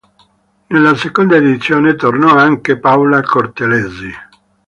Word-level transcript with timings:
Nella 0.69 0.95
seconda 0.95 1.35
edizione 1.35 1.93
tornò 1.93 2.33
anche 2.35 2.79
Paola 2.79 3.21
Cortellesi. 3.21 4.09